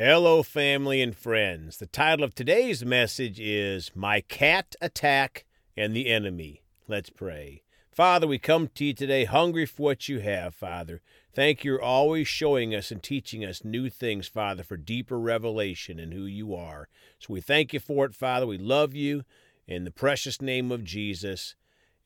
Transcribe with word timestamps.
Hello, 0.00 0.44
family 0.44 1.02
and 1.02 1.16
friends. 1.16 1.78
The 1.78 1.86
title 1.86 2.24
of 2.24 2.32
today's 2.32 2.84
message 2.84 3.40
is 3.40 3.90
My 3.96 4.20
Cat 4.20 4.76
Attack 4.80 5.44
and 5.76 5.92
the 5.92 6.06
Enemy. 6.06 6.62
Let's 6.86 7.10
pray. 7.10 7.64
Father, 7.90 8.28
we 8.28 8.38
come 8.38 8.68
to 8.76 8.84
you 8.84 8.94
today 8.94 9.24
hungry 9.24 9.66
for 9.66 9.82
what 9.82 10.08
you 10.08 10.20
have, 10.20 10.54
Father. 10.54 11.00
Thank 11.34 11.64
you 11.64 11.74
for 11.74 11.82
always 11.82 12.28
showing 12.28 12.76
us 12.76 12.92
and 12.92 13.02
teaching 13.02 13.44
us 13.44 13.64
new 13.64 13.90
things, 13.90 14.28
Father, 14.28 14.62
for 14.62 14.76
deeper 14.76 15.18
revelation 15.18 15.98
in 15.98 16.12
who 16.12 16.26
you 16.26 16.54
are. 16.54 16.88
So 17.18 17.32
we 17.32 17.40
thank 17.40 17.72
you 17.72 17.80
for 17.80 18.04
it, 18.04 18.14
Father. 18.14 18.46
We 18.46 18.56
love 18.56 18.94
you. 18.94 19.24
In 19.66 19.82
the 19.82 19.90
precious 19.90 20.40
name 20.40 20.70
of 20.70 20.84
Jesus, 20.84 21.56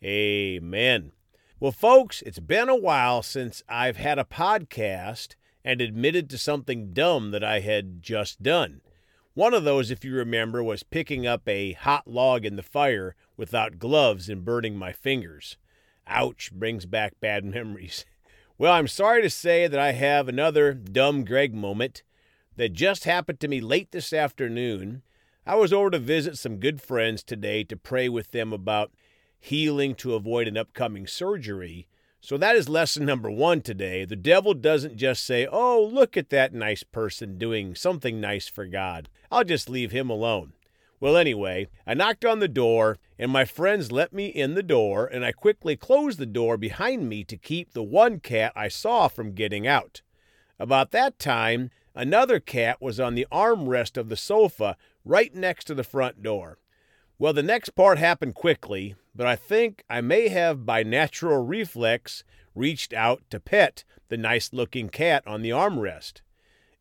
amen. 0.02 1.12
Well, 1.61 1.72
folks, 1.72 2.22
it's 2.22 2.40
been 2.40 2.70
a 2.70 2.74
while 2.74 3.22
since 3.22 3.62
I've 3.68 3.98
had 3.98 4.18
a 4.18 4.24
podcast 4.24 5.34
and 5.64 5.80
admitted 5.80 6.29
to 6.30 6.38
something 6.38 6.92
dumb 6.92 7.30
that 7.30 7.45
I 7.45 7.60
had 7.60 8.02
just 8.02 8.42
done. 8.42 8.80
One 9.34 9.55
of 9.55 9.64
those, 9.64 9.91
if 9.91 10.04
you 10.04 10.14
remember, 10.14 10.62
was 10.62 10.82
picking 10.82 11.27
up 11.27 11.48
a 11.48 11.73
hot 11.73 12.06
log 12.06 12.45
in 12.45 12.56
the 12.56 12.62
fire 12.62 13.16
without 13.37 13.78
gloves 13.78 14.28
and 14.28 14.45
burning 14.45 14.77
my 14.77 14.92
fingers. 14.92 15.56
Ouch, 16.06 16.52
brings 16.52 16.84
back 16.84 17.18
bad 17.20 17.45
memories. 17.45 18.04
Well, 18.59 18.73
I'm 18.73 18.88
sorry 18.88 19.23
to 19.23 19.30
say 19.30 19.66
that 19.66 19.80
I 19.80 19.92
have 19.92 20.28
another 20.28 20.74
dumb 20.74 21.24
Greg 21.24 21.54
moment 21.54 22.02
that 22.56 22.74
just 22.74 23.04
happened 23.04 23.40
to 23.40 23.48
me 23.48 23.60
late 23.60 23.90
this 23.90 24.12
afternoon. 24.12 25.02
I 25.46 25.56
was 25.56 25.73
over 25.73 25.90
to 25.90 25.98
visit 25.98 26.38
some 26.38 26.59
good 26.59 26.80
friends 26.80 27.23
today 27.23 27.65
to 27.65 27.76
pray 27.76 28.09
with 28.09 28.30
them 28.30 28.52
about 28.52 28.92
healing 29.40 29.95
to 29.96 30.15
avoid 30.15 30.46
an 30.46 30.56
upcoming 30.56 31.06
surgery. 31.06 31.88
So 32.24 32.38
that 32.38 32.54
is 32.54 32.68
lesson 32.68 33.04
number 33.04 33.28
one 33.28 33.62
today. 33.62 34.04
The 34.04 34.14
devil 34.14 34.54
doesn't 34.54 34.96
just 34.96 35.24
say, 35.24 35.44
Oh, 35.50 35.90
look 35.92 36.16
at 36.16 36.30
that 36.30 36.54
nice 36.54 36.84
person 36.84 37.36
doing 37.36 37.74
something 37.74 38.20
nice 38.20 38.46
for 38.46 38.64
God. 38.64 39.08
I'll 39.32 39.42
just 39.42 39.68
leave 39.68 39.90
him 39.90 40.08
alone. 40.08 40.52
Well, 41.01 41.16
anyway, 41.16 41.66
I 41.84 41.95
knocked 41.95 42.24
on 42.24 42.38
the 42.38 42.46
door, 42.46 42.98
and 43.18 43.32
my 43.32 43.45
friends 43.45 43.90
let 43.90 44.12
me 44.12 44.26
in 44.26 44.54
the 44.54 44.62
door, 44.62 45.04
and 45.04 45.24
I 45.24 45.32
quickly 45.32 45.74
closed 45.74 46.20
the 46.20 46.26
door 46.26 46.56
behind 46.56 47.09
me 47.09 47.24
to 47.24 47.37
keep 47.37 47.73
the 47.73 47.82
one 47.82 48.20
cat 48.20 48.52
I 48.54 48.68
saw 48.68 49.09
from 49.09 49.34
getting 49.34 49.66
out. 49.66 50.02
About 50.60 50.92
that 50.92 51.18
time, 51.18 51.70
another 51.92 52.38
cat 52.38 52.80
was 52.80 53.01
on 53.01 53.16
the 53.16 53.26
armrest 53.32 53.96
of 53.96 54.09
the 54.09 54.16
sofa 54.16 54.76
right 55.04 55.34
next 55.34 55.64
to 55.64 55.74
the 55.74 55.82
front 55.82 56.23
door. 56.23 56.59
Well, 57.23 57.32
the 57.32 57.40
next 57.40 57.76
part 57.76 57.98
happened 57.98 58.34
quickly, 58.34 58.96
but 59.15 59.28
I 59.28 59.37
think 59.37 59.84
I 59.88 60.01
may 60.01 60.26
have, 60.26 60.66
by 60.66 60.82
natural 60.82 61.38
reflex, 61.38 62.24
reached 62.52 62.92
out 62.92 63.23
to 63.30 63.38
pet 63.38 63.84
the 64.09 64.16
nice 64.16 64.53
looking 64.53 64.88
cat 64.88 65.22
on 65.25 65.41
the 65.41 65.50
armrest. 65.50 66.20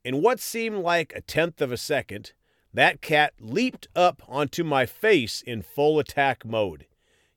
In 0.03 0.23
what 0.23 0.39
seemed 0.39 0.77
like 0.77 1.13
a 1.15 1.21
tenth 1.21 1.61
of 1.61 1.71
a 1.71 1.77
second, 1.77 2.33
that 2.73 3.03
cat 3.03 3.33
leaped 3.39 3.87
up 3.95 4.23
onto 4.27 4.63
my 4.63 4.87
face 4.87 5.43
in 5.43 5.61
full 5.61 5.99
attack 5.99 6.43
mode. 6.43 6.87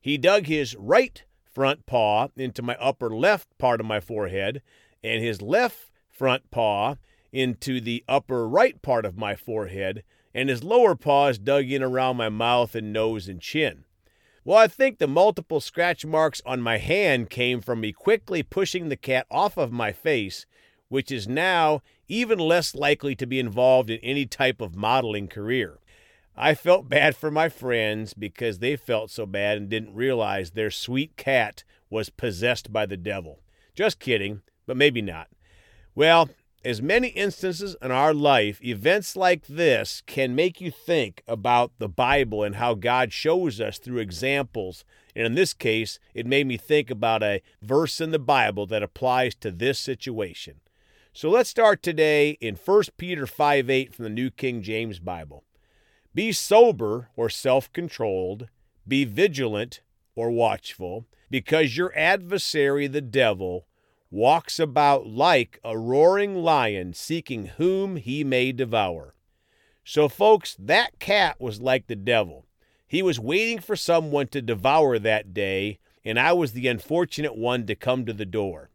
He 0.01 0.17
dug 0.17 0.47
his 0.47 0.75
right 0.75 1.23
front 1.43 1.85
paw 1.85 2.29
into 2.35 2.63
my 2.63 2.75
upper 2.79 3.11
left 3.11 3.55
part 3.59 3.79
of 3.79 3.85
my 3.85 3.99
forehead 3.99 4.63
and 5.03 5.23
his 5.23 5.43
left 5.43 5.91
front 6.09 6.49
paw 6.49 6.95
into 7.31 7.79
the 7.79 8.03
upper 8.07 8.47
right 8.47 8.81
part 8.81 9.05
of 9.05 9.15
my 9.15 9.35
forehead, 9.35 10.03
and 10.35 10.49
his 10.49 10.65
lower 10.65 10.95
paws 10.95 11.37
dug 11.39 11.71
in 11.71 11.81
around 11.81 12.17
my 12.17 12.27
mouth 12.27 12.75
and 12.75 12.91
nose 12.91 13.29
and 13.29 13.41
chin. 13.41 13.85
Well, 14.43 14.57
I 14.57 14.67
think 14.67 14.99
the 14.99 15.07
multiple 15.07 15.61
scratch 15.61 16.05
marks 16.05 16.41
on 16.45 16.61
my 16.61 16.77
hand 16.77 17.29
came 17.29 17.61
from 17.61 17.79
me 17.79 17.93
quickly 17.93 18.43
pushing 18.43 18.89
the 18.89 18.97
cat 18.97 19.25
off 19.31 19.57
of 19.57 19.71
my 19.71 19.93
face, 19.93 20.45
which 20.89 21.09
is 21.09 21.27
now 21.27 21.81
even 22.09 22.37
less 22.37 22.75
likely 22.75 23.15
to 23.15 23.25
be 23.25 23.39
involved 23.39 23.89
in 23.89 23.99
any 24.01 24.25
type 24.25 24.59
of 24.59 24.75
modeling 24.75 25.29
career. 25.29 25.79
I 26.35 26.53
felt 26.53 26.89
bad 26.89 27.15
for 27.15 27.31
my 27.31 27.47
friends 27.47 28.13
because 28.13 28.59
they 28.59 28.75
felt 28.75 29.09
so 29.09 29.25
bad 29.25 29.57
and 29.57 29.69
didn't 29.69 29.95
realize 29.95 30.51
their 30.51 30.69
sweet 30.69 31.15
cat 31.15 31.63
was 31.89 32.09
possessed 32.09 32.73
by 32.73 32.85
the 32.85 32.97
devil. 32.97 33.39
Just 33.73 33.99
kidding, 33.99 34.41
but 34.67 34.75
maybe 34.75 35.01
not. 35.01 35.29
Well, 35.95 36.29
as 36.65 36.81
many 36.81 37.09
instances 37.09 37.75
in 37.79 37.91
our 37.91 38.11
life, 38.11 38.59
events 38.63 39.15
like 39.15 39.45
this 39.45 40.01
can 40.07 40.33
make 40.33 40.59
you 40.59 40.71
think 40.71 41.21
about 41.27 41.71
the 41.77 41.87
Bible 41.87 42.41
and 42.43 42.55
how 42.55 42.73
God 42.73 43.13
shows 43.13 43.61
us 43.61 43.77
through 43.77 43.99
examples. 43.99 44.83
And 45.15 45.27
in 45.27 45.35
this 45.35 45.53
case, 45.53 45.99
it 46.15 46.25
made 46.25 46.47
me 46.47 46.57
think 46.57 46.89
about 46.89 47.21
a 47.21 47.43
verse 47.61 48.01
in 48.01 48.09
the 48.09 48.17
Bible 48.17 48.65
that 48.65 48.81
applies 48.81 49.35
to 49.35 49.51
this 49.51 49.77
situation. 49.77 50.55
So 51.13 51.29
let's 51.29 51.51
start 51.51 51.83
today 51.83 52.31
in 52.41 52.55
1 52.55 52.83
Peter 52.97 53.27
5 53.27 53.69
8 53.69 53.93
from 53.93 54.03
the 54.03 54.09
New 54.09 54.31
King 54.31 54.63
James 54.63 54.97
Bible. 54.97 55.43
Be 56.15 56.31
sober 56.31 57.09
or 57.15 57.29
self 57.29 57.71
controlled, 57.73 58.49
be 58.87 59.05
vigilant 59.05 59.81
or 60.15 60.31
watchful, 60.31 61.05
because 61.29 61.77
your 61.77 61.93
adversary, 61.95 62.87
the 62.87 63.01
devil, 63.01 63.67
walks 64.11 64.59
about 64.59 65.07
like 65.07 65.59
a 65.63 65.77
roaring 65.77 66.35
lion 66.35 66.93
seeking 66.93 67.47
whom 67.57 67.95
he 67.95 68.23
may 68.23 68.51
devour. 68.51 69.15
So, 69.83 70.09
folks, 70.09 70.55
that 70.57 70.99
cat 70.99 71.39
was 71.39 71.61
like 71.61 71.87
the 71.87 71.95
devil. 71.95 72.45
He 72.87 73.01
was 73.01 73.19
waiting 73.19 73.59
for 73.59 73.75
someone 73.75 74.27
to 74.27 74.41
devour 74.41 74.97
that 74.99 75.33
day, 75.33 75.79
and 76.03 76.19
I 76.19 76.33
was 76.33 76.53
the 76.53 76.67
unfortunate 76.67 77.35
one 77.35 77.65
to 77.67 77.75
come 77.75 78.05
to 78.05 78.13
the 78.13 78.25
door. 78.25 78.69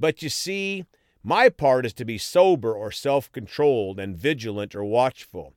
But 0.00 0.22
you 0.22 0.28
see, 0.28 0.84
my 1.22 1.48
part 1.48 1.86
is 1.86 1.92
to 1.94 2.04
be 2.04 2.18
sober 2.18 2.74
or 2.74 2.90
self 2.90 3.30
controlled 3.30 4.00
and 4.00 4.16
vigilant 4.16 4.74
or 4.74 4.84
watchful. 4.84 5.54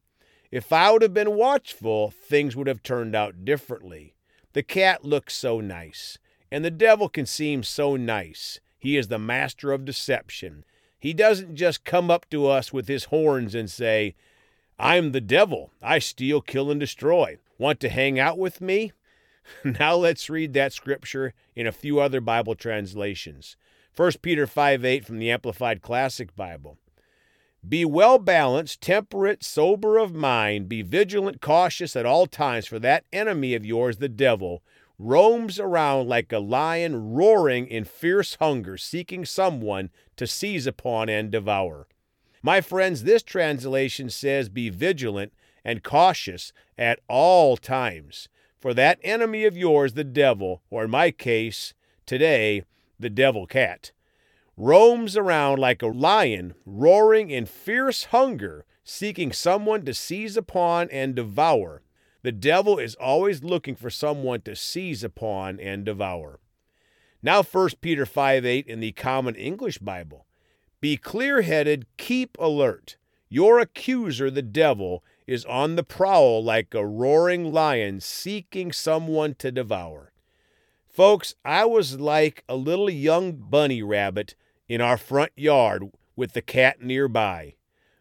If 0.52 0.72
I 0.72 0.92
would 0.92 1.02
have 1.02 1.14
been 1.14 1.36
watchful, 1.36 2.12
things 2.12 2.56
would 2.56 2.68
have 2.68 2.84
turned 2.84 3.16
out 3.16 3.44
differently. 3.44 4.14
The 4.54 4.64
cat 4.64 5.04
looks 5.04 5.36
so 5.36 5.60
nice, 5.60 6.18
and 6.52 6.64
the 6.64 6.72
devil 6.72 7.10
can 7.10 7.26
seem 7.26 7.64
so 7.64 7.96
nice. 7.96 8.60
He 8.78 8.98
is 8.98 9.08
the 9.08 9.20
master 9.20 9.72
of 9.72 9.86
deception. 9.86 10.64
He 11.00 11.14
doesn't 11.14 11.56
just 11.56 11.84
come 11.84 12.10
up 12.10 12.30
to 12.30 12.48
us 12.48 12.74
with 12.74 12.88
his 12.88 13.06
horns 13.06 13.54
and 13.56 13.70
say, 13.70 14.16
I'm 14.78 15.12
the 15.12 15.22
devil. 15.22 15.72
I 15.82 16.00
steal, 16.00 16.42
kill, 16.42 16.70
and 16.72 16.80
destroy. 16.80 17.38
Want 17.58 17.80
to 17.82 17.90
hang 17.90 18.20
out 18.20 18.38
with 18.38 18.60
me? 18.60 18.92
now 19.64 19.96
let's 19.96 20.30
read 20.30 20.54
that 20.54 20.74
scripture 20.74 21.34
in 21.56 21.68
a 21.68 21.72
few 21.72 22.00
other 22.00 22.22
Bible 22.22 22.56
translations. 22.56 23.56
1 23.96 24.12
Peter 24.22 24.46
5 24.46 24.84
8 24.84 25.06
from 25.06 25.20
the 25.20 25.32
Amplified 25.32 25.82
Classic 25.82 26.36
Bible. 26.36 26.78
Be 27.68 27.86
well 27.86 28.20
balanced, 28.20 28.82
temperate, 28.82 29.44
sober 29.44 29.98
of 29.98 30.14
mind, 30.14 30.70
be 30.70 30.82
vigilant, 30.82 31.42
cautious 31.42 31.96
at 31.96 32.06
all 32.06 32.28
times, 32.28 32.68
for 32.68 32.78
that 32.80 33.06
enemy 33.12 33.56
of 33.56 33.66
yours, 33.66 33.98
the 33.98 34.10
devil, 34.10 34.62
roams 34.98 35.60
around 35.60 36.08
like 36.08 36.32
a 36.32 36.40
lion 36.40 37.14
roaring 37.14 37.68
in 37.68 37.84
fierce 37.84 38.36
hunger, 38.36 38.78
seeking 38.78 39.26
someone 39.26 39.90
to 40.18 40.26
seize 40.26 40.68
upon 40.68 41.10
and 41.10 41.32
devour. 41.32 41.88
My 42.42 42.62
friends, 42.62 43.04
this 43.04 43.24
translation 43.24 44.10
says, 44.10 44.50
Be 44.50 44.70
vigilant 44.70 45.34
and 45.64 45.84
cautious 45.84 46.54
at 46.78 47.00
all 47.08 47.58
times. 47.58 48.30
For 48.60 48.74
that 48.74 49.00
enemy 49.04 49.46
of 49.46 49.58
yours, 49.58 49.94
the 49.94 50.04
devil, 50.04 50.62
or 50.70 50.86
in 50.86 50.92
my 50.92 51.12
case, 51.12 51.74
today, 52.06 52.64
the 53.00 53.10
devil 53.10 53.46
cat, 53.46 53.92
roams 54.58 55.18
around 55.18 55.60
like 55.60 55.82
a 55.82 55.88
lion, 55.88 56.54
roaring 56.66 57.30
in 57.30 57.46
fierce 57.46 58.06
hunger, 58.06 58.66
seeking 58.84 59.32
someone 59.32 59.84
to 59.84 59.94
seize 59.94 60.38
upon 60.38 60.90
and 60.90 61.16
devour. 61.16 61.82
The 62.26 62.32
devil 62.32 62.80
is 62.80 62.96
always 62.96 63.44
looking 63.44 63.76
for 63.76 63.92
someone 63.92 64.42
to 64.42 64.56
seize 64.56 65.04
upon 65.04 65.60
and 65.60 65.86
devour. 65.86 66.40
Now 67.22 67.44
1 67.44 67.70
Peter 67.82 68.04
5 68.04 68.44
8 68.44 68.66
in 68.66 68.80
the 68.80 68.94
Common 68.94 69.36
English 69.36 69.78
Bible. 69.78 70.26
Be 70.82 70.98
clear 70.98 71.44
headed, 71.44 71.86
keep 71.98 72.36
alert. 72.40 72.98
Your 73.30 73.60
accuser, 73.60 74.32
the 74.32 74.42
devil, 74.42 75.04
is 75.28 75.46
on 75.46 75.76
the 75.76 75.84
prowl 75.84 76.44
like 76.44 76.74
a 76.74 76.84
roaring 76.84 77.54
lion 77.54 78.00
seeking 78.00 78.72
someone 78.72 79.36
to 79.36 79.52
devour. 79.52 80.12
Folks, 80.88 81.36
I 81.46 81.66
was 81.66 82.00
like 82.00 82.44
a 82.50 82.56
little 82.56 82.90
young 82.90 83.34
bunny 83.34 83.84
rabbit 83.84 84.34
in 84.68 84.82
our 84.82 84.98
front 84.98 85.34
yard 85.36 85.92
with 86.16 86.34
the 86.34 86.42
cat 86.42 86.82
nearby. 86.82 87.54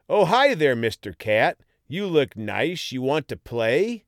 Oh, 0.08 0.25
hi 0.25 0.54
there, 0.54 0.75
Mr. 0.75 1.14
Cat. 1.19 1.58
You 1.87 2.06
look 2.06 2.38
nice. 2.38 2.90
You 2.90 3.02
want 3.02 3.28
to 3.28 3.37
play? 3.37 4.04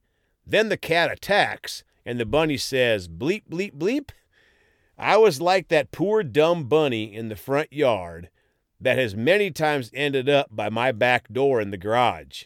Then 0.46 0.68
the 0.68 0.76
cat 0.76 1.10
attacks, 1.10 1.82
and 2.04 2.20
the 2.20 2.24
bunny 2.24 2.56
says, 2.56 3.08
bleep, 3.08 3.42
bleep, 3.50 3.74
bleep. 3.74 4.10
I 4.96 5.16
was 5.16 5.40
like 5.40 5.68
that 5.68 5.90
poor 5.90 6.22
dumb 6.22 6.64
bunny 6.64 7.12
in 7.12 7.28
the 7.28 7.36
front 7.36 7.72
yard 7.72 8.30
that 8.80 8.98
has 8.98 9.16
many 9.16 9.50
times 9.50 9.90
ended 9.92 10.28
up 10.28 10.48
by 10.54 10.68
my 10.68 10.92
back 10.92 11.28
door 11.32 11.60
in 11.60 11.70
the 11.70 11.76
garage. 11.76 12.44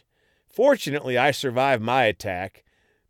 Fortunately, 0.49 1.17
I 1.17 1.31
survived 1.31 1.83
my 1.83 2.05
attack, 2.05 2.63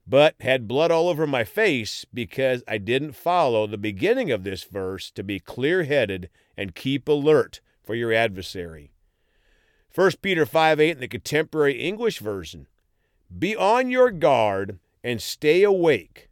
but 0.05 0.35
had 0.41 0.67
blood 0.67 0.91
all 0.91 1.07
over 1.07 1.25
my 1.25 1.44
face 1.44 2.05
because 2.13 2.63
I 2.67 2.77
didn't 2.77 3.13
follow 3.13 3.65
the 3.65 3.77
beginning 3.77 4.31
of 4.31 4.44
this 4.44 4.63
verse 4.63 5.09
to 5.11 5.23
be 5.23 5.39
clear 5.39 5.83
headed 5.83 6.29
and 6.57 6.75
keep 6.75 7.07
alert 7.07 7.61
for 7.83 7.95
your 7.95 8.11
adversary. 8.11 8.91
1 9.94 10.11
Peter 10.21 10.45
5 10.45 10.79
8 10.79 10.89
in 10.91 10.99
the 10.99 11.07
contemporary 11.07 11.79
English 11.79 12.19
version. 12.19 12.67
Be 13.38 13.56
on 13.56 13.89
your 13.89 14.12
guard 14.12 14.80
and 15.04 15.22
stay 15.22 15.63
awake. 15.63 16.30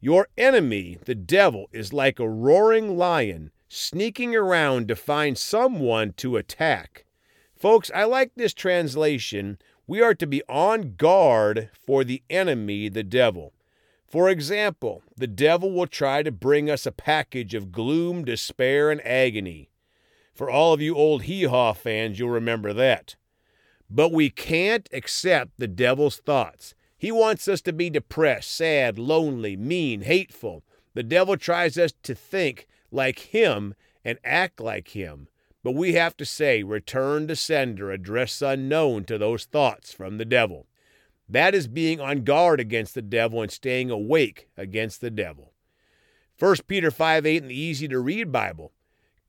Your 0.00 0.28
enemy, 0.36 0.98
the 1.04 1.14
devil, 1.14 1.68
is 1.72 1.92
like 1.92 2.18
a 2.18 2.28
roaring 2.28 2.98
lion 2.98 3.50
sneaking 3.68 4.36
around 4.36 4.88
to 4.88 4.96
find 4.96 5.38
someone 5.38 6.12
to 6.14 6.36
attack. 6.36 7.06
Folks, 7.56 7.90
I 7.94 8.04
like 8.04 8.32
this 8.34 8.52
translation. 8.52 9.58
We 9.86 10.02
are 10.02 10.14
to 10.14 10.26
be 10.26 10.42
on 10.48 10.96
guard 10.96 11.70
for 11.72 12.04
the 12.04 12.22
enemy, 12.28 12.88
the 12.88 13.04
devil. 13.04 13.54
For 14.04 14.28
example, 14.28 15.02
the 15.16 15.26
devil 15.26 15.72
will 15.72 15.86
try 15.86 16.22
to 16.22 16.30
bring 16.30 16.68
us 16.68 16.84
a 16.84 16.92
package 16.92 17.54
of 17.54 17.72
gloom, 17.72 18.24
despair, 18.24 18.90
and 18.90 19.00
agony. 19.06 19.70
For 20.34 20.50
all 20.50 20.74
of 20.74 20.82
you 20.82 20.94
old 20.94 21.22
hee 21.22 21.44
haw 21.44 21.72
fans, 21.72 22.18
you'll 22.18 22.28
remember 22.28 22.72
that. 22.74 23.16
But 23.94 24.10
we 24.10 24.30
can't 24.30 24.88
accept 24.90 25.50
the 25.58 25.68
devil's 25.68 26.16
thoughts. 26.16 26.74
He 26.96 27.12
wants 27.12 27.46
us 27.46 27.60
to 27.62 27.74
be 27.74 27.90
depressed, 27.90 28.50
sad, 28.50 28.98
lonely, 28.98 29.54
mean, 29.54 30.00
hateful. 30.00 30.64
The 30.94 31.02
devil 31.02 31.36
tries 31.36 31.76
us 31.76 31.92
to 32.04 32.14
think 32.14 32.68
like 32.90 33.18
him 33.18 33.74
and 34.02 34.18
act 34.24 34.60
like 34.60 34.88
him. 34.88 35.28
But 35.62 35.72
we 35.72 35.92
have 35.92 36.16
to 36.16 36.24
say, 36.24 36.62
return 36.62 37.28
to 37.28 37.36
sender, 37.36 37.90
address 37.90 38.40
unknown 38.40 39.04
to 39.04 39.18
those 39.18 39.44
thoughts 39.44 39.92
from 39.92 40.16
the 40.16 40.24
devil. 40.24 40.66
That 41.28 41.54
is 41.54 41.66
being 41.66 42.00
on 42.00 42.24
guard 42.24 42.60
against 42.60 42.94
the 42.94 43.02
devil 43.02 43.42
and 43.42 43.52
staying 43.52 43.90
awake 43.90 44.48
against 44.56 45.02
the 45.02 45.10
devil. 45.10 45.52
1 46.38 46.56
Peter 46.66 46.90
5 46.90 47.26
8 47.26 47.42
in 47.42 47.48
the 47.48 47.54
easy 47.54 47.88
to 47.88 48.00
read 48.00 48.32
Bible. 48.32 48.72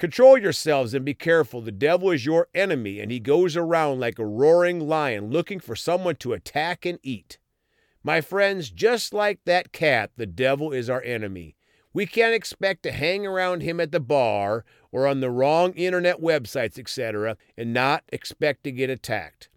Control 0.03 0.37
yourselves 0.37 0.93
and 0.93 1.05
be 1.05 1.13
careful. 1.13 1.61
The 1.61 1.71
devil 1.71 2.11
is 2.11 2.25
your 2.25 2.49
enemy, 2.53 2.99
and 2.99 3.09
he 3.09 3.21
goes 3.21 3.55
around 3.55 4.01
like 4.01 4.19
a 4.19 4.25
roaring 4.25 4.81
lion 4.81 5.29
looking 5.29 5.61
for 5.61 5.77
someone 5.77 6.17
to 6.17 6.33
attack 6.33 6.85
and 6.85 6.99
eat. 7.03 7.37
My 8.03 8.19
friends, 8.19 8.69
just 8.69 9.13
like 9.13 9.39
that 9.45 9.71
cat, 9.71 10.11
the 10.17 10.25
devil 10.25 10.73
is 10.73 10.89
our 10.89 11.01
enemy. 11.03 11.55
We 11.93 12.05
can't 12.05 12.33
expect 12.33 12.83
to 12.83 12.91
hang 12.91 13.25
around 13.25 13.61
him 13.61 13.79
at 13.79 13.93
the 13.93 14.01
bar 14.01 14.65
or 14.91 15.07
on 15.07 15.21
the 15.21 15.29
wrong 15.29 15.71
internet 15.71 16.19
websites, 16.19 16.77
etc., 16.77 17.37
and 17.57 17.73
not 17.73 18.03
expect 18.11 18.65
to 18.65 18.73
get 18.73 18.89
attacked 18.89 19.47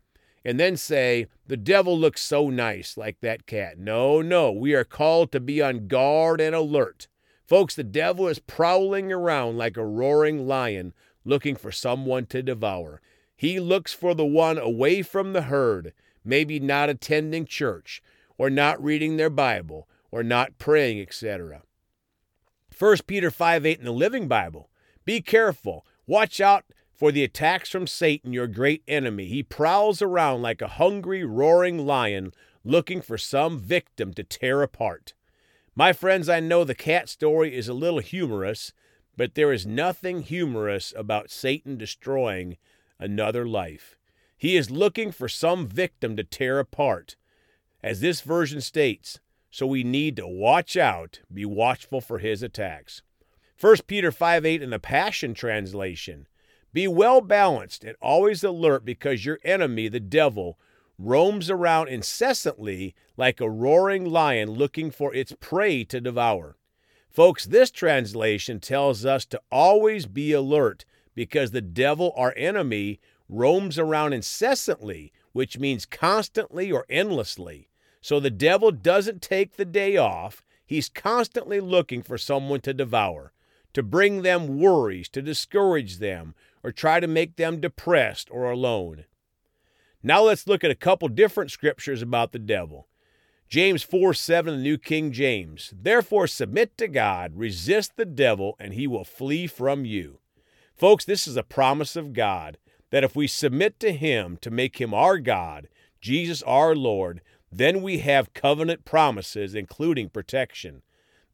and 0.44 0.60
then 0.60 0.76
say, 0.76 1.26
the 1.49 1.56
devil 1.56 1.99
looks 1.99 2.22
so 2.22 2.50
nice 2.50 2.96
like 2.96 3.19
that 3.20 3.46
cat. 3.46 3.81
No, 3.81 4.22
no, 4.22 4.52
we 4.52 4.75
are 4.75 4.84
called 4.84 5.32
to 5.32 5.40
be 5.40 5.60
on 5.60 5.88
guard 5.88 6.40
and 6.40 6.54
alert. 6.54 7.08
Folks, 7.46 7.76
the 7.76 7.84
devil 7.84 8.26
is 8.26 8.40
prowling 8.40 9.12
around 9.12 9.56
like 9.56 9.76
a 9.76 9.87
roaring 9.87 10.48
lion 10.48 10.93
looking 11.25 11.54
for 11.54 11.70
someone 11.70 12.26
to 12.26 12.43
devour. 12.43 13.00
He 13.37 13.60
looks 13.60 13.93
for 13.93 14.14
the 14.14 14.26
one 14.26 14.58
away 14.58 15.02
from 15.02 15.32
the 15.32 15.43
herd, 15.43 15.93
maybe 16.25 16.58
not 16.58 16.88
attending 16.88 17.44
church, 17.44 18.02
or 18.37 18.50
not 18.50 18.82
reading 18.82 19.16
their 19.16 19.31
Bible, 19.31 19.88
or 20.10 20.22
not 20.22 20.58
praying, 20.58 21.00
etc. 21.00 21.62
1 22.76 22.96
Peter 23.06 23.31
5 23.31 23.64
8 23.64 23.78
in 23.78 23.84
the 23.84 23.92
Living 23.92 24.26
Bible. 24.26 24.69
Be 25.04 25.20
careful. 25.20 25.87
Watch 26.06 26.40
out 26.40 26.64
for 26.92 27.12
the 27.12 27.22
attacks 27.22 27.70
from 27.70 27.87
Satan, 27.87 28.32
your 28.32 28.46
great 28.46 28.82
enemy. 28.88 29.26
He 29.26 29.42
prowls 29.42 30.02
around 30.02 30.42
like 30.42 30.62
a 30.62 30.69
hungry, 30.69 31.25
roaring 31.25 31.87
lion 31.87 32.32
looking 32.64 33.00
for 33.00 33.16
some 33.16 33.58
victim 33.58 34.12
to 34.14 34.25
tear 34.25 34.62
apart. 34.62 35.14
My 35.78 35.93
friends, 35.93 36.31
I 36.31 36.40
know 36.40 36.64
the 36.64 36.75
cat 36.75 37.06
story 37.06 37.55
is 37.55 37.69
a 37.69 37.75
little 37.75 37.99
humorous, 37.99 38.73
but 39.14 39.34
there 39.34 39.52
is 39.52 39.67
nothing 39.67 40.23
humorous 40.23 40.94
about 40.96 41.31
Satan 41.31 41.76
destroying 41.76 42.56
another 42.99 43.46
life. 43.46 43.99
He 44.38 44.56
is 44.56 44.70
looking 44.70 45.12
for 45.12 45.28
some 45.28 45.67
victim 45.67 46.17
to 46.17 46.25
tear 46.25 46.58
apart, 46.58 47.17
as 47.82 48.00
this 48.00 48.23
version 48.23 48.62
states, 48.62 49.20
so 49.50 49.67
we 49.67 49.84
need 49.84 50.17
to 50.17 50.26
watch 50.26 50.78
out, 50.78 51.20
be 51.31 51.44
watchful 51.44 52.00
for 52.00 52.20
his 52.20 52.43
attacks. 52.43 53.02
1 53.61 53.76
Peter 53.87 54.11
5 54.11 54.46
8 54.46 54.62
in 54.62 54.70
the 54.70 54.78
Passion 54.78 55.34
Translation. 55.34 56.26
Be 56.73 56.88
well 56.88 57.20
balanced 57.20 57.84
and 57.84 57.96
always 58.00 58.43
alert 58.43 58.87
because 58.87 59.26
your 59.26 59.40
enemy, 59.44 59.88
the 59.88 60.00
devil, 60.00 60.58
roams 60.98 61.50
around 61.50 61.88
incessantly 61.88 62.94
like 63.16 63.40
a 63.40 63.50
roaring 63.50 64.04
lion 64.04 64.50
looking 64.50 64.90
for 64.90 65.14
its 65.14 65.34
prey 65.40 65.84
to 65.84 66.00
devour. 66.00 66.56
Folks, 67.10 67.46
this 67.46 67.70
translation 67.70 68.60
tells 68.60 69.04
us 69.04 69.25
to 69.26 69.40
always 69.50 70.06
be 70.06 70.32
alert 70.32 70.84
because 71.14 71.50
the 71.50 71.62
devil, 71.62 72.12
our 72.16 72.34
enemy, 72.37 73.00
roams 73.28 73.78
around 73.78 74.12
incessantly, 74.12 75.12
which 75.32 75.58
means 75.58 75.87
constantly 75.87 76.70
or 76.70 76.84
endlessly. 76.88 77.69
So 78.00 78.20
the 78.20 78.31
devil 78.31 78.70
doesn't 78.70 79.22
take 79.22 79.56
the 79.56 79.64
day 79.64 79.96
off. 79.96 80.44
He's 80.64 80.88
constantly 80.88 81.60
looking 81.60 82.02
for 82.02 82.19
someone 82.19 82.60
to 82.60 82.75
devour, 82.75 83.32
to 83.72 83.82
bring 83.82 84.22
them 84.22 84.58
worries, 84.58 85.08
to 85.10 85.22
discourage 85.22 85.99
them, 85.99 86.34
or 86.62 86.70
try 86.70 87.00
to 87.00 87.06
make 87.06 87.37
them 87.37 87.60
depressed 87.60 88.28
or 88.31 88.50
alone. 88.50 89.04
Now 90.06 90.22
let's 90.22 90.46
look 90.46 90.62
at 90.62 90.70
a 90.70 90.76
couple 90.76 91.08
different 91.08 91.50
scriptures 91.50 92.00
about 92.00 92.30
the 92.30 92.38
devil. 92.38 92.86
James 93.48 93.82
4 93.82 94.14
7, 94.14 94.54
the 94.54 94.62
New 94.62 94.78
King 94.78 95.10
James. 95.10 95.74
Therefore, 95.76 96.28
submit 96.28 96.78
to 96.78 96.86
God, 96.86 97.32
resist 97.34 97.96
the 97.96 98.04
devil, 98.04 98.54
and 98.60 98.72
he 98.72 98.86
will 98.86 99.02
flee 99.02 99.48
from 99.48 99.84
you. 99.84 100.20
Folks, 100.76 101.04
this 101.04 101.26
is 101.26 101.36
a 101.36 101.42
promise 101.42 101.96
of 101.96 102.12
God 102.12 102.56
that 102.90 103.02
if 103.02 103.16
we 103.16 103.26
submit 103.26 103.80
to 103.80 103.90
him 103.90 104.38
to 104.42 104.48
make 104.48 104.80
him 104.80 104.94
our 104.94 105.18
God, 105.18 105.66
Jesus 106.00 106.40
our 106.44 106.76
Lord, 106.76 107.20
then 107.50 107.82
we 107.82 107.98
have 107.98 108.32
covenant 108.32 108.84
promises, 108.84 109.56
including 109.56 110.08
protection. 110.08 110.82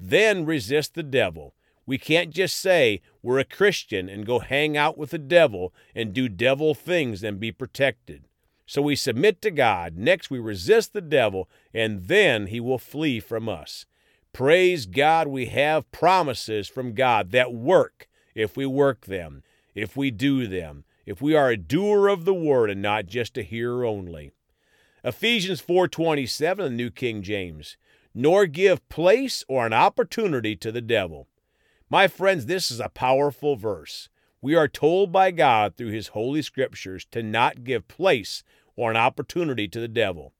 Then 0.00 0.46
resist 0.46 0.94
the 0.94 1.02
devil, 1.02 1.54
we 1.84 1.98
can't 1.98 2.30
just 2.30 2.56
say 2.56 3.02
we're 3.20 3.38
a 3.38 3.44
Christian 3.44 4.08
and 4.08 4.24
go 4.24 4.38
hang 4.38 4.78
out 4.78 4.96
with 4.96 5.10
the 5.10 5.18
devil 5.18 5.74
and 5.94 6.14
do 6.14 6.30
devil 6.30 6.74
things 6.74 7.22
and 7.22 7.38
be 7.38 7.52
protected. 7.52 8.28
So 8.66 8.82
we 8.82 8.96
submit 8.96 9.42
to 9.42 9.50
God. 9.50 9.96
Next, 9.96 10.30
we 10.30 10.38
resist 10.38 10.92
the 10.92 11.00
devil, 11.00 11.48
and 11.74 12.04
then 12.04 12.46
he 12.46 12.60
will 12.60 12.78
flee 12.78 13.20
from 13.20 13.48
us. 13.48 13.86
Praise 14.32 14.86
God, 14.86 15.28
we 15.28 15.46
have 15.46 15.90
promises 15.92 16.68
from 16.68 16.94
God 16.94 17.32
that 17.32 17.52
work 17.52 18.08
if 18.34 18.56
we 18.56 18.64
work 18.64 19.06
them, 19.06 19.42
if 19.74 19.96
we 19.96 20.10
do 20.10 20.46
them, 20.46 20.84
if 21.04 21.20
we 21.20 21.34
are 21.34 21.50
a 21.50 21.56
doer 21.56 22.08
of 22.08 22.24
the 22.24 22.34
word 22.34 22.70
and 22.70 22.80
not 22.80 23.06
just 23.06 23.36
a 23.36 23.42
hearer 23.42 23.84
only. 23.84 24.32
Ephesians 25.04 25.60
4:27 25.60 26.56
the 26.56 26.70
New 26.70 26.90
King 26.90 27.22
James, 27.22 27.76
nor 28.14 28.46
give 28.46 28.88
place 28.88 29.44
or 29.48 29.66
an 29.66 29.72
opportunity 29.72 30.54
to 30.56 30.70
the 30.70 30.80
devil. 30.80 31.28
My 31.90 32.08
friends, 32.08 32.46
this 32.46 32.70
is 32.70 32.80
a 32.80 32.88
powerful 32.88 33.56
verse. 33.56 34.08
We 34.40 34.54
are 34.54 34.68
told 34.68 35.12
by 35.12 35.30
God 35.30 35.76
through 35.76 35.90
His 35.90 36.08
holy 36.08 36.42
scriptures 36.42 37.04
to 37.10 37.22
not 37.22 37.64
give 37.64 37.88
place 37.88 38.42
or 38.82 38.90
an 38.90 38.96
opportunity 38.96 39.68
to 39.68 39.78
the 39.78 39.86
devil. 39.86 40.32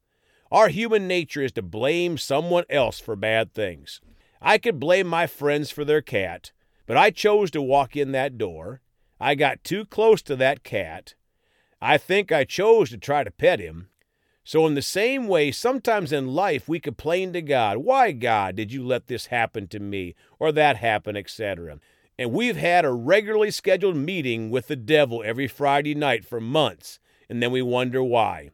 Our 0.51 0.69
human 0.69 1.07
nature 1.07 1.43
is 1.43 1.53
to 1.53 1.63
blame 1.63 2.19
someone 2.19 2.65
else 2.69 2.99
for 2.99 3.15
bad 3.15 3.55
things. 3.55 4.01
I 4.41 4.59
could 4.59 4.81
blame 4.81 5.07
my 5.07 5.29
friends 5.29 5.71
for 5.71 5.85
their 5.85 6.03
cat, 6.03 6.51
but 6.87 6.97
I 6.97 7.11
chose 7.11 7.53
to 7.53 7.63
walk 7.63 7.97
in 7.97 8.11
that 8.13 8.37
door. 8.37 8.81
I 9.21 9.37
got 9.37 9.63
too 9.63 9.85
close 9.85 10.21
to 10.23 10.35
that 10.37 10.65
cat. 10.65 11.15
I 11.81 11.97
think 11.97 12.33
I 12.33 12.43
chose 12.43 12.91
to 12.91 12.99
try 12.99 13.23
to 13.23 13.31
pet 13.31 13.61
him. 13.61 13.89
So, 14.43 14.67
in 14.67 14.75
the 14.75 14.83
same 14.83 15.29
way, 15.29 15.53
sometimes 15.53 16.11
in 16.11 16.35
life 16.35 16.69
we 16.69 16.81
complain 16.81 17.33
to 17.33 17.43
God, 17.43 17.79
Why, 17.79 18.11
God, 18.11 18.57
did 18.57 18.73
you 18.73 18.85
let 18.85 19.07
this 19.07 19.27
happen 19.27 19.69
to 19.69 19.79
me 19.79 20.17
or 20.41 20.51
that 20.51 20.79
happen, 20.79 21.17
etc.? 21.17 21.79
And 22.19 22.33
we've 22.33 22.57
had 22.57 22.85
a 22.85 22.93
regularly 22.93 23.53
scheduled 23.53 23.97
meeting 23.97 24.51
with 24.51 24.67
the 24.67 24.77
devil 24.77 25.23
every 25.25 25.47
Friday 25.47 25.95
night 25.95 26.25
for 26.25 26.41
months, 26.41 26.99
and 27.33 27.43
then 27.43 27.51
we 27.51 27.63
wonder 27.63 28.05
why. 28.05 28.51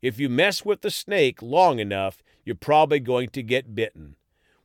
If 0.00 0.18
you 0.18 0.30
mess 0.30 0.64
with 0.64 0.80
the 0.80 0.90
snake 0.90 1.42
long 1.42 1.78
enough, 1.78 2.22
you're 2.42 2.56
probably 2.56 3.00
going 3.00 3.28
to 3.28 3.42
get 3.42 3.74
bitten. 3.74 4.16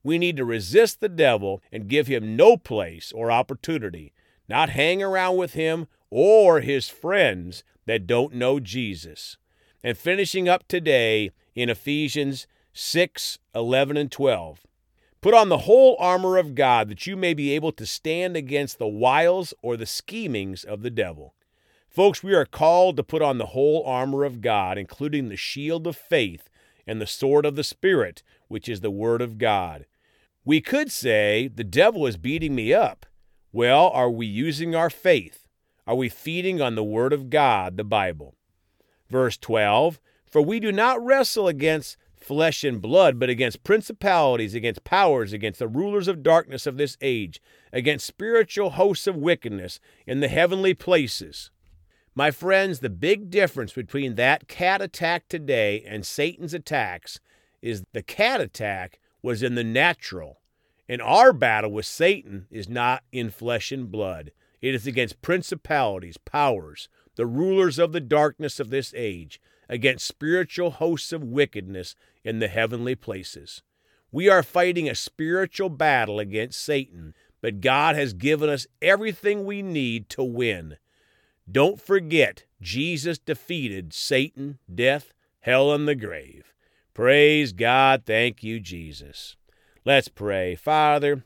We 0.01 0.17
need 0.17 0.37
to 0.37 0.45
resist 0.45 1.01
the 1.01 1.09
devil 1.09 1.61
and 1.69 1.89
give 1.89 2.07
him 2.07 2.37
no 2.37 2.55
place 2.55 3.11
or 3.11 3.29
opportunity, 3.29 4.13
not 4.47 4.69
hang 4.69 5.03
around 5.03 5.35
with 5.35 5.55
him 5.55 5.87
or 6.09 6.61
his 6.61 6.87
friends 6.87 7.65
that 7.85 8.07
don't 8.07 8.33
know 8.33 8.61
Jesus 8.61 9.35
and 9.83 9.97
finishing 9.97 10.47
up 10.47 10.67
today 10.69 11.31
in 11.53 11.69
Ephesians 11.69 12.47
6 12.71 13.39
11 13.53 13.97
and 13.97 14.09
12. 14.09 14.65
Put 15.19 15.33
on 15.33 15.49
the 15.49 15.59
whole 15.59 15.97
armor 15.99 16.37
of 16.37 16.55
God 16.55 16.87
that 16.87 17.05
you 17.05 17.17
may 17.17 17.33
be 17.33 17.51
able 17.51 17.73
to 17.73 17.85
stand 17.85 18.37
against 18.37 18.79
the 18.79 18.87
wiles 18.87 19.53
or 19.61 19.75
the 19.75 19.85
schemings 19.85 20.63
of 20.63 20.81
the 20.81 20.89
devil. 20.89 21.33
Folks, 21.89 22.21
we 22.21 22.35
are 22.35 22.45
called 22.45 22.97
to 22.97 23.03
put 23.03 23.23
on 23.23 23.39
the 23.39 23.47
whole 23.47 23.83
armor 23.83 24.23
of 24.23 24.41
God, 24.41 24.77
including 24.77 25.27
the 25.27 25.35
shield 25.35 25.87
of 25.87 25.97
faith 25.97 26.47
and 26.85 27.01
the 27.01 27.07
sword 27.07 27.47
of 27.47 27.55
the 27.55 27.63
Spirit, 27.63 28.21
which 28.47 28.69
is 28.69 28.81
the 28.81 28.91
Word 28.91 29.23
of 29.23 29.39
God. 29.39 29.87
We 30.45 30.61
could 30.61 30.91
say, 30.91 31.47
the 31.47 31.63
devil 31.63 32.05
is 32.05 32.15
beating 32.15 32.53
me 32.53 32.73
up. 32.73 33.07
Well, 33.51 33.89
are 33.89 34.09
we 34.09 34.27
using 34.27 34.75
our 34.75 34.91
faith? 34.91 35.47
Are 35.87 35.95
we 35.95 36.09
feeding 36.09 36.61
on 36.61 36.75
the 36.75 36.83
Word 36.83 37.11
of 37.11 37.31
God, 37.31 37.75
the 37.75 37.83
Bible? 37.83 38.35
Verse 39.09 39.35
12 39.37 39.99
For 40.27 40.43
we 40.43 40.59
do 40.59 40.71
not 40.71 41.03
wrestle 41.03 41.47
against 41.47 41.97
flesh 42.15 42.63
and 42.63 42.79
blood, 42.79 43.17
but 43.17 43.29
against 43.29 43.63
principalities, 43.63 44.53
against 44.53 44.83
powers, 44.83 45.33
against 45.33 45.57
the 45.57 45.67
rulers 45.67 46.07
of 46.07 46.21
darkness 46.21 46.67
of 46.67 46.77
this 46.77 46.97
age, 47.01 47.41
against 47.73 48.05
spiritual 48.05 48.71
hosts 48.71 49.07
of 49.07 49.15
wickedness 49.15 49.79
in 50.05 50.19
the 50.19 50.27
heavenly 50.27 50.75
places. 50.75 51.49
My 52.15 52.31
friends, 52.31 52.79
the 52.79 52.89
big 52.89 53.29
difference 53.29 53.73
between 53.73 54.15
that 54.15 54.47
cat 54.47 54.81
attack 54.81 55.27
today 55.29 55.83
and 55.87 56.05
Satan's 56.05 56.53
attacks 56.53 57.19
is 57.61 57.83
the 57.93 58.01
cat 58.01 58.41
attack 58.41 58.99
was 59.21 59.43
in 59.43 59.55
the 59.55 59.63
natural, 59.63 60.39
and 60.87 61.01
our 61.01 61.31
battle 61.33 61.71
with 61.71 61.85
Satan 61.85 62.47
is 62.49 62.67
not 62.67 63.03
in 63.11 63.29
flesh 63.29 63.71
and 63.71 63.91
blood. 63.91 64.31
It 64.61 64.73
is 64.73 64.87
against 64.87 65.21
principalities, 65.21 66.17
powers, 66.17 66.89
the 67.15 67.25
rulers 67.25 67.77
of 67.77 67.91
the 67.91 68.01
darkness 68.01 68.59
of 68.59 68.69
this 68.69 68.93
age, 68.95 69.39
against 69.69 70.07
spiritual 70.07 70.71
hosts 70.71 71.13
of 71.13 71.23
wickedness 71.23 71.95
in 72.23 72.39
the 72.39 72.47
heavenly 72.47 72.95
places. 72.95 73.61
We 74.11 74.27
are 74.27 74.41
fighting 74.41 74.89
a 74.89 74.95
spiritual 74.95 75.69
battle 75.69 76.19
against 76.19 76.59
Satan, 76.59 77.13
but 77.41 77.61
God 77.61 77.95
has 77.95 78.13
given 78.13 78.49
us 78.49 78.67
everything 78.81 79.45
we 79.45 79.61
need 79.61 80.09
to 80.09 80.23
win. 80.23 80.77
Don't 81.49 81.81
forget, 81.81 82.43
Jesus 82.61 83.17
defeated 83.17 83.93
Satan, 83.93 84.59
death, 84.73 85.13
hell, 85.39 85.73
and 85.73 85.87
the 85.87 85.95
grave. 85.95 86.53
Praise 86.93 87.53
God. 87.53 88.03
Thank 88.05 88.43
you, 88.43 88.59
Jesus. 88.59 89.35
Let's 89.85 90.09
pray. 90.09 90.55
Father, 90.55 91.23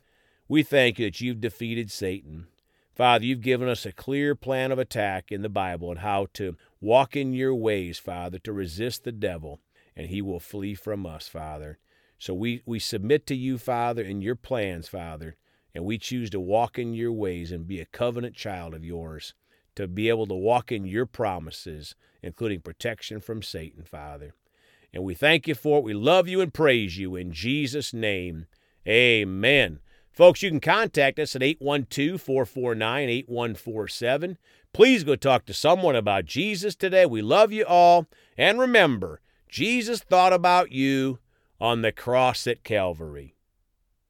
we 0.48 0.64
thank 0.64 1.00
you 1.00 1.08
that 1.08 1.20
you've 1.20 1.42
defeated 1.42 1.92
Satan. 1.92 2.48
Father, 2.96 3.26
you've 3.26 3.42
given 3.42 3.68
us 3.68 3.86
a 3.86 3.92
clear 3.92 4.36
plan 4.36 4.72
of 4.72 4.78
attack 4.78 5.32
in 5.32 5.42
the 5.42 5.50
Bible 5.50 5.90
and 5.90 6.00
how 6.02 6.28
to 6.34 6.56
walk 6.80 7.16
in 7.16 7.34
your 7.34 7.56
ways, 7.56 7.98
Father, 7.98 8.38
to 8.40 8.54
resist 8.54 9.04
the 9.04 9.12
devil, 9.12 9.62
and 9.96 10.08
he 10.08 10.22
will 10.22 10.40
flee 10.40 10.76
from 10.76 11.06
us, 11.06 11.28
Father. 11.28 11.80
So 12.20 12.34
we, 12.34 12.62
we 12.66 12.78
submit 12.78 13.26
to 13.28 13.36
you, 13.36 13.58
Father, 13.58 14.04
in 14.04 14.22
your 14.22 14.36
plans, 14.36 14.88
Father, 14.88 15.36
and 15.74 15.84
we 15.84 15.98
choose 15.98 16.30
to 16.30 16.40
walk 16.40 16.78
in 16.78 16.94
your 16.94 17.12
ways 17.12 17.52
and 17.52 17.68
be 17.68 17.82
a 17.82 17.86
covenant 17.86 18.36
child 18.36 18.76
of 18.76 18.86
yours, 18.86 19.34
to 19.76 19.88
be 19.88 20.10
able 20.10 20.28
to 20.28 20.34
walk 20.34 20.72
in 20.72 20.86
your 20.86 21.06
promises, 21.06 21.96
including 22.22 22.62
protection 22.62 23.20
from 23.20 23.42
Satan, 23.42 23.84
Father. 23.84 24.34
And 24.94 25.04
we 25.04 25.16
thank 25.16 25.48
you 25.48 25.56
for 25.56 25.80
it. 25.80 25.84
We 25.84 25.94
love 25.94 26.28
you 26.28 26.40
and 26.42 26.54
praise 26.54 26.98
you 26.98 27.16
in 27.16 27.32
Jesus' 27.32 27.94
name. 27.94 28.46
Amen. 28.88 29.80
Folks, 30.12 30.44
you 30.44 30.52
can 30.52 30.60
contact 30.60 31.18
us 31.18 31.36
at 31.36 31.42
812 31.42 32.22
449 32.22 33.10
8147. 33.10 34.38
Please 34.72 35.04
go 35.04 35.16
talk 35.16 35.46
to 35.46 35.54
someone 35.54 35.96
about 35.96 36.26
Jesus 36.26 36.76
today. 36.76 37.06
We 37.06 37.24
love 37.24 37.52
you 37.52 37.66
all. 37.66 38.08
And 38.38 38.60
remember, 38.60 39.22
Jesus 39.50 40.02
thought 40.02 40.34
about 40.34 40.72
you 40.72 41.20
on 41.60 41.82
the 41.82 41.92
cross 41.92 42.46
at 42.46 42.64
Calvary. 42.64 43.33